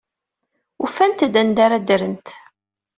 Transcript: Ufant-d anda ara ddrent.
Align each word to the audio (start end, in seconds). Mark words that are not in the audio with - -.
Ufant-d 0.83 1.33
anda 1.41 1.61
ara 1.65 1.77
ddrent. 1.81 2.27